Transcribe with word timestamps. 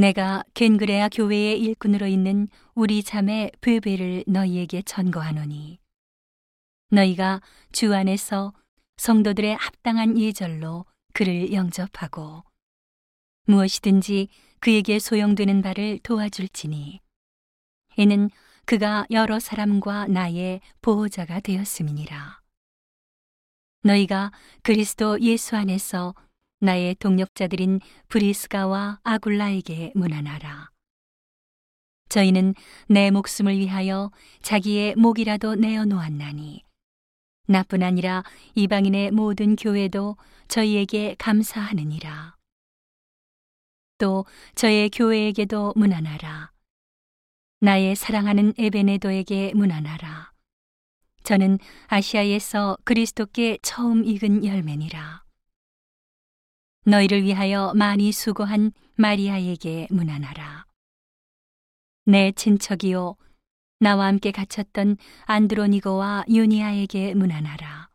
내가 0.00 0.42
겐그레아 0.54 1.10
교회의 1.10 1.60
일꾼으로 1.60 2.06
있는 2.06 2.48
우리 2.74 3.02
자매 3.02 3.50
베베를 3.60 4.24
너희에게 4.26 4.80
전거하노니 4.80 5.78
너희가 6.90 7.42
주 7.70 7.94
안에서 7.94 8.54
성도들의 8.96 9.56
합당한 9.56 10.18
예절로 10.18 10.86
그를 11.12 11.52
영접하고 11.52 12.44
무엇이든지 13.44 14.28
그에게 14.60 14.98
소용되는 14.98 15.60
바를 15.60 15.98
도와줄지니 16.02 17.00
이는 17.98 18.30
그가 18.64 19.04
여러 19.10 19.38
사람과 19.38 20.06
나의 20.06 20.62
보호자가 20.80 21.40
되었음이니라. 21.40 22.40
너희가 23.82 24.32
그리스도 24.62 25.20
예수 25.20 25.56
안에서 25.56 26.14
나의 26.60 26.94
동력자들인 26.96 27.80
브리스가와 28.08 29.00
아굴라에게 29.02 29.92
문안하라. 29.94 30.70
저희는 32.10 32.54
내 32.86 33.10
목숨을 33.10 33.56
위하여 33.56 34.10
자기의 34.42 34.94
목이라도 34.96 35.54
내어 35.54 35.86
놓았나니 35.86 36.62
나뿐 37.46 37.82
아니라 37.82 38.24
이방인의 38.54 39.10
모든 39.12 39.56
교회도 39.56 40.18
저희에게 40.48 41.16
감사하느니라. 41.18 42.36
또 43.96 44.26
저의 44.54 44.90
교회에게도 44.90 45.72
문안하라. 45.76 46.52
나의 47.60 47.96
사랑하는 47.96 48.52
에베네도에게 48.58 49.54
문안하라. 49.54 50.32
저는 51.24 51.58
아시아에서 51.86 52.76
그리스도께 52.84 53.58
처음 53.62 54.04
익은 54.04 54.44
열매니라. 54.44 55.29
너희를 56.84 57.22
위하여 57.22 57.72
많이 57.74 58.12
수고한 58.12 58.72
마리아에게 58.96 59.88
문안하라. 59.90 60.66
내 62.06 62.32
친척이요 62.32 63.16
나와 63.78 64.06
함께 64.06 64.30
갇혔던 64.30 64.96
안드로니고와 65.24 66.24
유니아에게 66.28 67.14
문안하라. 67.14 67.88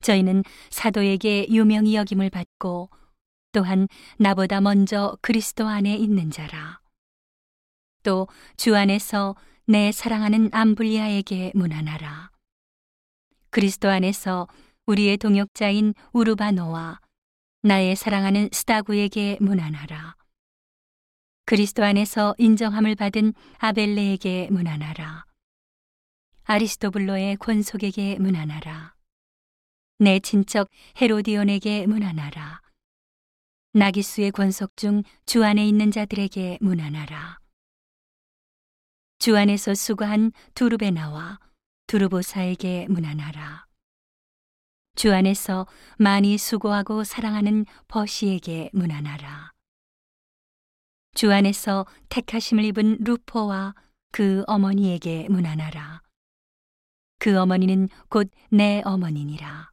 저희는 0.00 0.42
사도에게 0.70 1.46
유명히 1.50 1.94
여김을 1.94 2.30
받고 2.30 2.90
또한 3.52 3.86
나보다 4.18 4.60
먼저 4.60 5.16
그리스도 5.20 5.68
안에 5.68 5.96
있는 5.96 6.30
자라. 6.30 6.80
또 8.02 8.26
주 8.56 8.76
안에서 8.76 9.36
내 9.66 9.92
사랑하는 9.92 10.50
암블리아에게 10.52 11.52
문안하라. 11.54 12.30
그리스도 13.50 13.88
안에서 13.88 14.48
우리의 14.86 15.18
동역자인 15.18 15.94
우르바노와 16.12 16.98
나의 17.64 17.94
사랑하는 17.94 18.48
스타구에게 18.52 19.38
문안하라. 19.40 20.16
그리스도 21.44 21.84
안에서 21.84 22.34
인정함을 22.38 22.96
받은 22.96 23.34
아벨레에게 23.58 24.48
문안하라. 24.50 25.24
아리스토블로의 26.44 27.36
권속에게 27.36 28.18
문안하라. 28.18 28.94
내 29.98 30.18
친척 30.18 30.68
헤로디온에게 31.00 31.86
문안하라. 31.86 32.60
나기수의 33.74 34.32
권속 34.32 34.76
중 34.76 35.04
주 35.24 35.44
안에 35.44 35.64
있는 35.64 35.92
자들에게 35.92 36.58
문안하라. 36.60 37.38
주 39.20 39.36
안에서 39.36 39.74
수고한 39.74 40.32
두르베나와 40.54 41.38
두르보사에게 41.86 42.88
문안하라. 42.88 43.66
주 44.94 45.12
안에서 45.12 45.66
많이 45.98 46.36
수고하고 46.36 47.02
사랑하는 47.04 47.64
버시에게 47.88 48.70
문안하라. 48.72 49.50
주 51.14 51.32
안에서 51.32 51.86
택하심을 52.08 52.64
입은 52.64 52.98
루포와 53.00 53.74
그 54.12 54.44
어머니에게 54.46 55.28
문안하라. 55.30 56.02
그 57.18 57.38
어머니는 57.38 57.88
곧 58.08 58.30
내 58.50 58.82
어머니니라. 58.84 59.70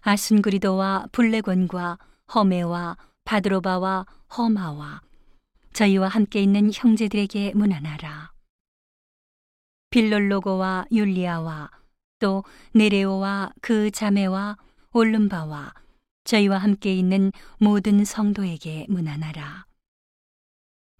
아순그리도와 0.00 1.06
블레곤과 1.12 1.98
허메와 2.34 2.96
바드로바와 3.24 4.06
허마와 4.36 5.00
저희와 5.72 6.08
함께 6.08 6.42
있는 6.42 6.70
형제들에게 6.72 7.52
문안하라. 7.54 8.32
빌롤로고와 9.90 10.86
율리아와 10.90 11.70
또 12.24 12.42
네레오와 12.72 13.52
그 13.60 13.90
자매와 13.90 14.56
올름바와 14.94 15.74
저희와 16.24 16.56
함께 16.56 16.94
있는 16.94 17.30
모든 17.58 18.02
성도에게 18.02 18.86
문안하라. 18.88 19.66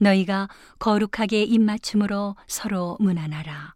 너희가 0.01 0.51
거룩하게 0.79 1.45
입맞춤으로 1.45 2.37
서로 2.47 2.99
문안하라. 3.01 3.75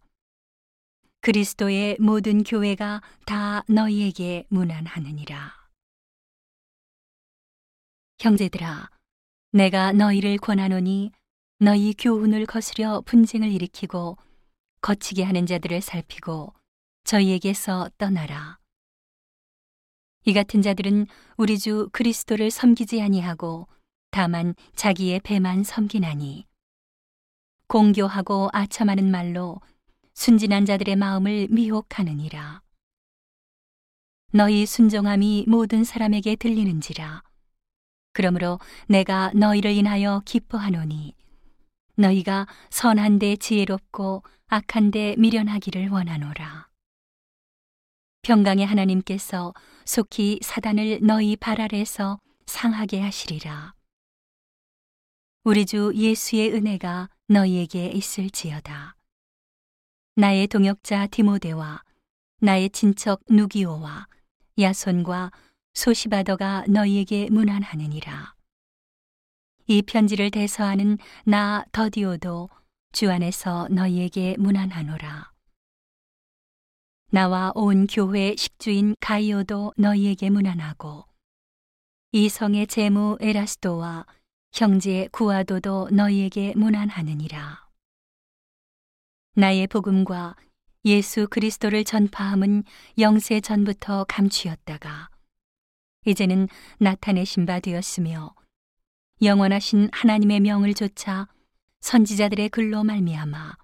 그리스도의 1.21 1.97
모든 1.99 2.43
교회가 2.43 3.01
다 3.25 3.63
너희에게 3.67 4.45
문안하느니라. 4.49 5.51
형제들아, 8.19 8.91
내가 9.53 9.91
너희를 9.91 10.37
권하노니 10.37 11.11
너희 11.57 11.95
교훈을 11.97 12.45
거스려 12.45 13.01
분쟁을 13.07 13.51
일으키고 13.51 14.19
거치게 14.81 15.23
하는 15.23 15.47
자들을 15.47 15.81
살피고 15.81 16.53
저희에게서 17.09 17.89
떠나라. 17.97 18.59
이 20.25 20.33
같은 20.33 20.61
자들은 20.61 21.07
우리 21.37 21.57
주 21.57 21.89
그리스도를 21.91 22.51
섬기지 22.51 23.01
아니하고 23.01 23.67
다만 24.11 24.53
자기의 24.75 25.21
배만 25.21 25.63
섬기나니 25.63 26.45
공교하고 27.67 28.49
아첨하는 28.53 29.09
말로 29.09 29.59
순진한 30.13 30.65
자들의 30.67 30.97
마음을 30.97 31.47
미혹하느니라. 31.49 32.61
너희 34.31 34.67
순종함이 34.67 35.45
모든 35.47 35.83
사람에게 35.83 36.35
들리는지라. 36.35 37.23
그러므로 38.13 38.59
내가 38.87 39.31
너희를 39.33 39.71
인하여 39.71 40.21
기뻐하노니 40.25 41.15
너희가 41.95 42.45
선한데 42.69 43.37
지혜롭고 43.37 44.21
악한데 44.45 45.15
미련하기를 45.17 45.89
원하노라. 45.89 46.68
평강의 48.29 48.63
하나님께서 48.63 49.55
속히 49.85 50.37
사단을 50.43 50.99
너희 51.01 51.35
발 51.35 51.59
아래서 51.59 52.19
상하게 52.45 53.01
하시리라. 53.01 53.73
우리 55.43 55.65
주 55.65 55.91
예수의 55.95 56.53
은혜가 56.53 57.09
너희에게 57.27 57.87
있을지어다. 57.87 58.95
나의 60.15 60.45
동역자 60.45 61.07
디모데와 61.07 61.81
나의 62.39 62.69
친척 62.69 63.21
누기오와 63.31 64.07
야손과 64.59 65.31
소시바더가 65.73 66.65
너희에게 66.67 67.29
문안하느니라. 67.31 68.35
이 69.65 69.81
편지를 69.81 70.29
대서하는 70.29 70.99
나 71.25 71.65
더디오도 71.71 72.47
주 72.91 73.09
안에서 73.09 73.67
너희에게 73.71 74.35
문안하노라. 74.37 75.38
나와 77.11 77.51
온 77.55 77.87
교회 77.87 78.35
식주인 78.35 78.95
가이오도 78.99 79.73
너희에게 79.77 80.29
문안하고 80.29 81.05
이 82.11 82.29
성의 82.29 82.67
제무 82.67 83.17
에라스도와 83.19 84.05
형제 84.53 85.07
구아도도 85.11 85.89
너희에게 85.91 86.53
문안하느니라. 86.55 87.67
나의 89.33 89.65
복음과 89.65 90.35
예수 90.85 91.27
그리스도를 91.27 91.83
전파함은 91.83 92.63
영세 92.99 93.41
전부터 93.41 94.05
감추었다가 94.07 95.09
이제는 96.05 96.47
나타내신 96.77 97.47
바 97.47 97.59
되었으며 97.59 98.35
영원하신 99.23 99.89
하나님의 99.91 100.41
명을 100.41 100.75
조차 100.75 101.27
선지자들의 101.79 102.49
글로 102.49 102.83
말미암아 102.83 103.57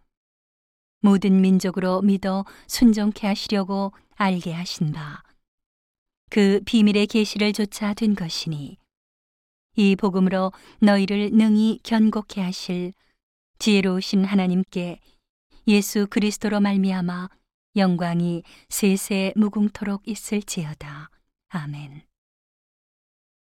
모든 1.06 1.40
민족으로 1.40 2.02
믿어 2.02 2.44
순종케 2.68 3.28
하시려고 3.28 3.94
알게 4.18 4.52
하신 4.52 4.92
바 4.92 5.26
그 6.30 6.60
비밀의 6.66 7.08
계시를 7.08 7.54
조차 7.54 7.94
된 7.94 8.16
것이니 8.16 8.78
이 9.78 9.96
복음으로 9.96 10.52
너희를 10.80 11.32
능히 11.32 11.80
견고케 11.84 12.42
하실 12.42 12.94
지혜로우신 13.60 14.26
하나님께 14.26 15.00
예수 15.68 16.08
그리스도로 16.08 16.60
말미암아 16.60 17.30
영광이 17.76 18.44
세세 18.70 19.34
무궁토록 19.36 20.08
있을지어다. 20.08 21.10
아멘. 21.50 22.04